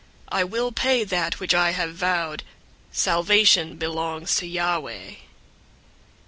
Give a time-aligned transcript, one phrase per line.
[0.29, 2.41] I will pay that which I have vowed.
[2.91, 5.17] Salvation belongs to Yahweh."